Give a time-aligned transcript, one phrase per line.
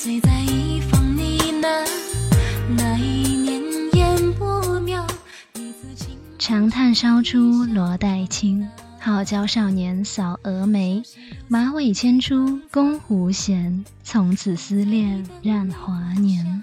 [0.00, 1.22] 醉在一方呢
[1.60, 1.86] 喃。
[2.74, 3.62] 那一年
[3.92, 5.06] 烟波渺，
[6.38, 8.66] 长叹烧出罗带青，
[8.98, 11.02] 好教少年扫蛾眉。
[11.48, 16.62] 马尾牵出宫狐弦，从此思恋染华年。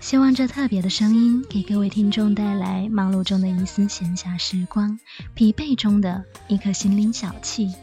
[0.00, 4.98] 希望这特别的声音给各位听众带来忙碌中的一丝闲暇时光，
[5.34, 7.74] 疲惫中的一颗心灵小憩。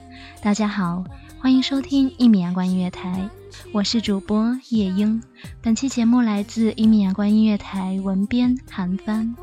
[0.42, 1.04] 大家好，
[1.38, 3.30] 欢迎收听一米阳光音乐台，
[3.72, 5.22] 我是主播夜莺。
[5.62, 9.36] 本期节目来自一米阳光音乐台文编韩帆。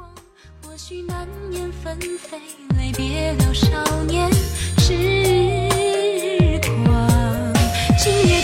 [0.63, 2.39] 或许难言纷飞，
[2.77, 4.31] 泪别了少年
[4.79, 5.71] 痴
[6.63, 7.53] 狂。
[7.99, 8.41] 今夜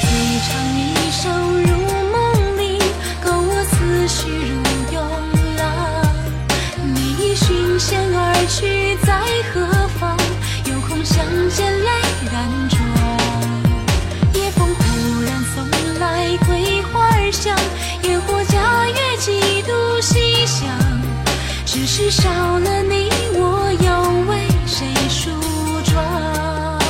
[22.10, 22.28] 少
[22.58, 25.30] 了你，我又为谁梳
[25.84, 26.80] 妆？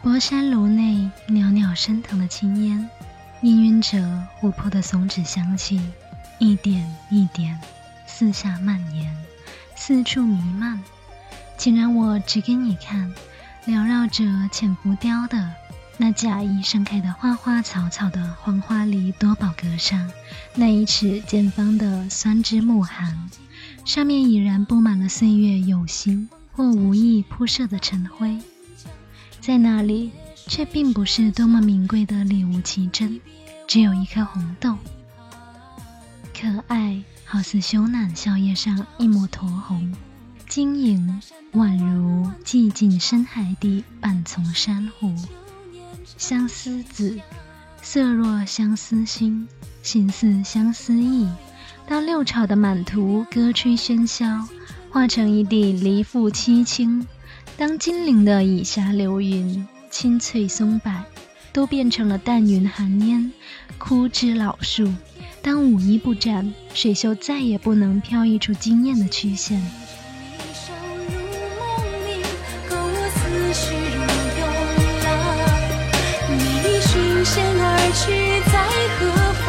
[0.00, 2.88] 博山炉内袅袅升腾的青烟，
[3.42, 3.98] 氤氲着
[4.40, 5.80] 琥珀的松脂香气，
[6.38, 7.58] 一点一点
[8.06, 9.12] 四下蔓延，
[9.74, 10.80] 四处弥漫。
[11.58, 13.12] 请让我指给你看，
[13.66, 15.52] 缭绕着浅浮雕的
[15.98, 20.08] 那假意盛开的花花草草的黄花梨多宝阁上，
[20.54, 23.28] 那一尺见方的酸枝木函，
[23.84, 28.38] 上面已然布满了岁月有心或无意铺设的尘灰。
[29.40, 30.12] 在那里，
[30.46, 33.20] 却并不是多么名贵的礼物奇珍，
[33.66, 34.76] 只有一颗红豆，
[36.38, 39.92] 可爱，好似羞赧笑靥上一抹酡红，
[40.48, 41.20] 晶莹，
[41.54, 45.12] 宛如寂静深海底半丛珊瑚。
[46.16, 47.18] 相思子，
[47.82, 49.48] 色若相思心，
[49.82, 51.28] 心似相思意。
[51.88, 54.48] 当六朝的满途歌吹喧嚣，
[54.90, 57.06] 化成一地离妇凄清。
[57.56, 61.04] 当金陵的以霞流云、青翠松柏，
[61.52, 63.32] 都变成了淡云寒烟、
[63.78, 64.86] 枯枝老树；
[65.42, 69.60] 当舞衣不展，水袖再也不能飘逸出惊艳的曲线。
[77.26, 78.54] 仙而去，在
[78.96, 79.02] 何
[79.42, 79.46] 方？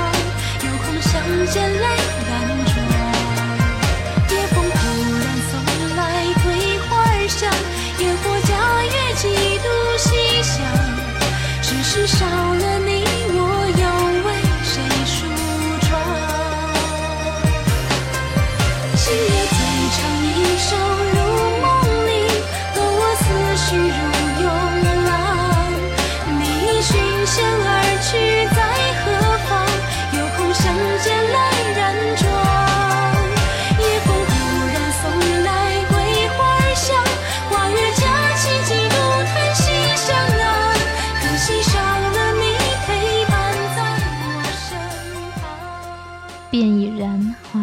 [0.65, 1.13] 有空相
[1.45, 1.85] 见泪
[2.27, 2.33] 染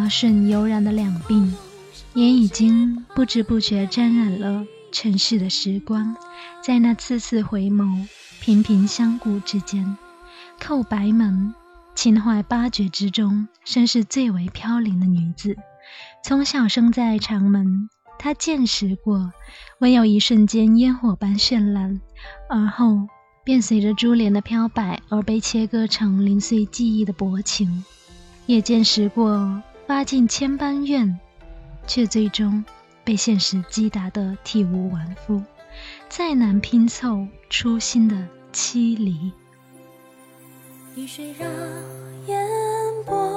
[0.09, 1.51] 顺悠然的两鬓，
[2.13, 6.15] 也已经不知不觉沾染了尘世的时光。
[6.63, 8.07] 在那次次回眸、
[8.41, 9.97] 频频相顾之间，
[10.59, 11.53] 叩白门，
[11.93, 15.55] 秦淮八绝之中，身是最为飘零的女子。
[16.23, 19.31] 从小生在长门，她见识过
[19.79, 22.01] 唯有一瞬间烟火般绚烂，
[22.49, 23.07] 而后
[23.43, 27.83] 便随着珠帘的飘摆而被切割成零碎记忆的薄情；
[28.47, 31.19] 也见识过发尽千般怨，
[31.85, 32.65] 却最终
[33.03, 35.43] 被现实击打得体无完肤。
[36.09, 38.15] 再难拼凑初心的
[38.53, 39.31] 凄离。
[40.95, 41.49] 雨水让
[42.27, 42.47] 烟
[43.05, 43.34] 波，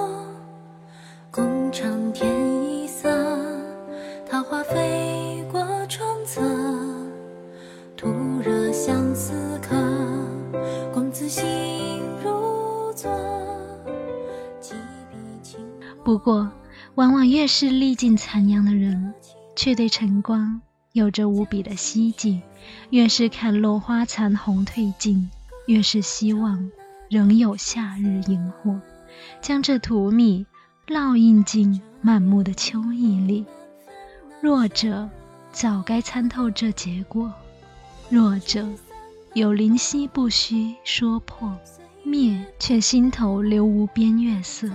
[17.48, 19.12] 是历尽残阳的人，
[19.56, 20.60] 却对晨光。
[20.92, 22.40] 有着无比的希冀，
[22.90, 25.30] 越是看落花残红褪尽，
[25.66, 26.70] 越是希望
[27.08, 28.80] 仍有夏日萤火，
[29.40, 30.44] 将这荼蘼
[30.88, 33.44] 烙印进满目的秋意里。
[34.40, 35.08] 弱者
[35.52, 37.32] 早该参透这结果，
[38.08, 38.66] 弱者
[39.34, 41.56] 有灵犀不须说破，
[42.02, 44.68] 灭却心头留无边月色。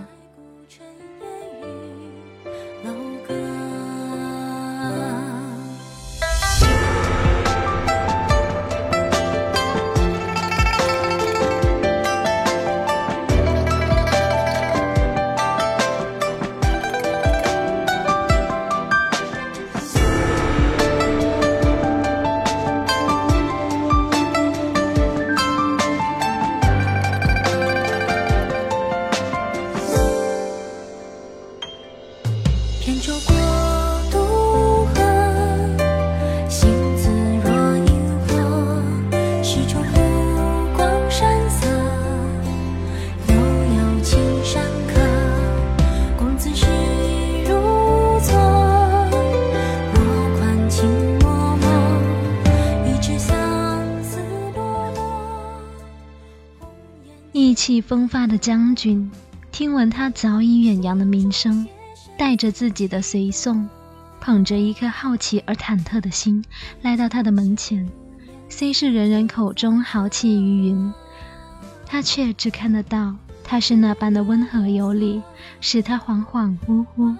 [57.65, 59.09] 气风发的将军，
[59.49, 61.65] 听闻他早已远扬的名声，
[62.17, 63.69] 带着自己的随从，
[64.19, 66.43] 捧着一颗好奇而忐忑的心，
[66.81, 67.89] 来到他的门前。
[68.49, 70.93] 虽是人人口中豪气如云，
[71.85, 73.15] 他却只看得到
[73.45, 75.21] 他是那般的温和有礼，
[75.61, 77.15] 使他恍恍惚惚，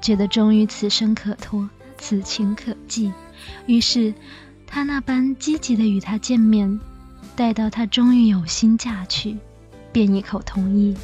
[0.00, 3.12] 觉得终于此生可托，此情可寄。
[3.66, 4.14] 于是，
[4.68, 6.78] 他那般积极的与他见面，
[7.34, 9.36] 待到他终于有心嫁去。
[9.92, 10.96] 便一口同意。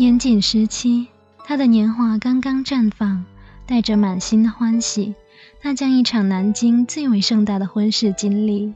[0.00, 1.08] 年仅十七，
[1.44, 3.22] 他的年华刚刚绽放，
[3.66, 5.14] 带着满心的欢喜，
[5.60, 8.72] 他将一场南京最为盛大的婚事经历。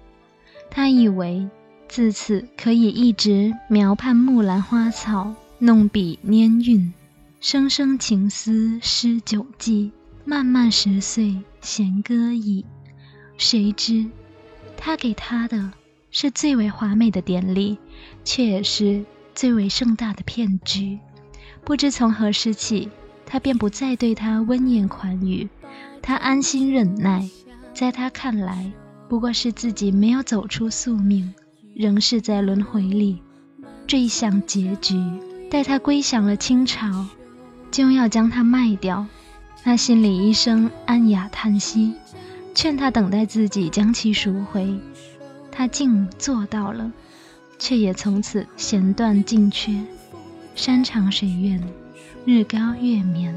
[0.71, 1.49] 他以为
[1.89, 6.93] 自此可以一直描盼木兰花草，弄笔拈韵，
[7.41, 9.93] 声声情思诗酒记，
[10.27, 12.67] 漫漫十岁弦歌矣。
[13.39, 14.11] 谁知，
[14.77, 15.73] 他给他的
[16.11, 17.79] 是最为华美的典礼，
[18.25, 20.99] 却也是最为盛大的骗局。
[21.65, 22.91] 不知从何时起，
[23.25, 25.49] 他便不再对他温言款语，
[26.03, 27.29] 他安心忍耐，
[27.73, 28.71] 在他看来，
[29.09, 31.35] 不过是自己没有走出宿命，
[31.75, 33.23] 仍是在轮回里
[33.87, 34.95] 追向结局。
[35.51, 37.07] 待他归降了清朝，
[37.71, 39.07] 就要将他卖掉，
[39.63, 41.95] 那心理医生暗哑叹息，
[42.55, 44.79] 劝他等待自己将其赎回，
[45.51, 46.93] 他竟做到了，
[47.59, 49.73] 却也从此弦断尽缺。
[50.55, 51.61] 山长水远，
[52.25, 53.35] 日高月明。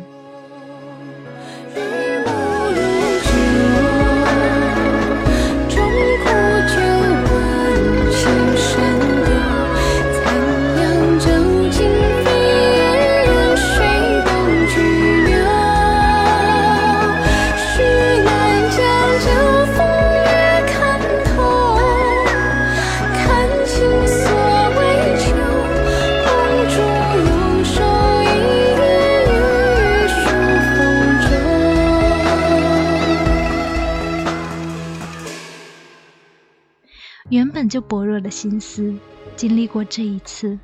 [37.29, 38.95] 原本就薄弱的心思，
[39.35, 40.57] 经历过这一次，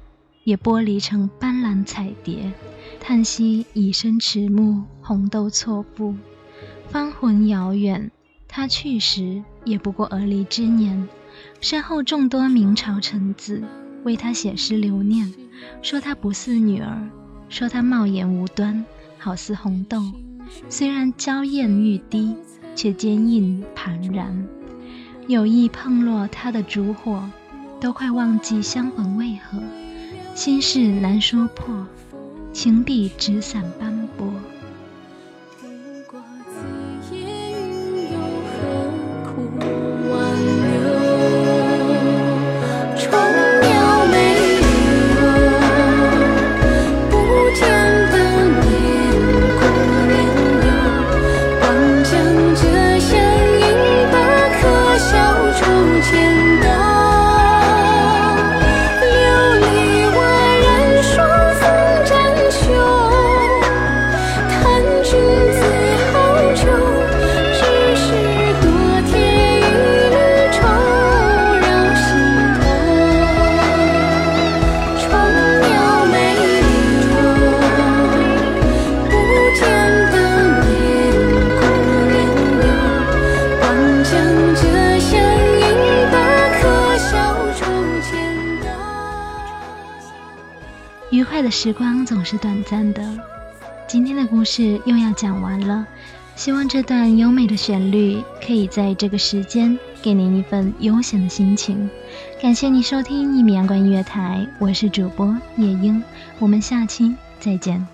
[0.45, 2.51] 也剥离成斑斓彩蝶，
[3.01, 6.15] 叹息以身迟暮，红豆错付，
[6.87, 8.09] 芳魂遥远。
[8.47, 11.09] 他去时也不过而立之年，
[11.59, 13.61] 身后众多明朝臣子
[14.03, 15.33] 为他写诗留念，
[15.81, 17.09] 说他不似女儿，
[17.49, 18.85] 说他貌颜无端，
[19.17, 20.01] 好似红豆，
[20.69, 22.35] 虽然娇艳欲滴，
[22.73, 24.47] 却坚硬盘然。
[25.27, 27.23] 有意碰落他的烛火，
[27.79, 29.57] 都快忘记相逢为何，
[30.35, 31.87] 心事难说破，
[32.51, 33.85] 情比纸伞薄
[91.53, 93.01] 时光总是短暂的，
[93.87, 95.85] 今天的故事又要讲完了。
[96.35, 101.87] 希望这段优美的旋律可以在这个时间给您一份悠闲的心情。
[102.41, 106.03] 感谢你收听一米阳光音乐台，我是主播夜莺，
[106.39, 107.87] 我们下期再见。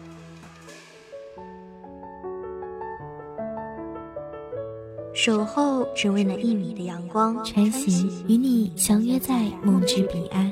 [5.14, 10.52] 守候只为那一米的阳光，穿行与你相约在梦之彼岸。